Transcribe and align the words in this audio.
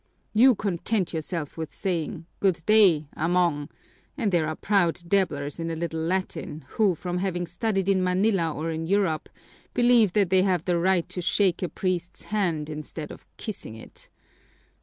You 0.33 0.55
content 0.55 1.13
yourself 1.13 1.57
with 1.57 1.75
saying, 1.75 2.25
'good 2.39 2.61
day, 2.65 3.07
among,' 3.13 3.69
and 4.17 4.31
there 4.31 4.47
are 4.47 4.55
proud 4.55 4.99
dabblers 5.07 5.59
in 5.59 5.69
a 5.69 5.75
little 5.75 5.99
Latin 5.99 6.65
who, 6.69 6.95
from 6.95 7.19
having 7.19 7.45
studied 7.45 7.87
in 7.87 8.01
Manila 8.03 8.51
or 8.51 8.71
in 8.71 8.87
Europe, 8.87 9.29
believe 9.75 10.13
that 10.13 10.31
they 10.31 10.41
have 10.41 10.65
the 10.65 10.79
right 10.79 11.07
to 11.09 11.21
shake 11.21 11.61
a 11.61 11.69
priest's 11.69 12.23
hand 12.23 12.67
instead 12.67 13.11
of 13.11 13.27
kissing 13.37 13.75
it. 13.75 14.09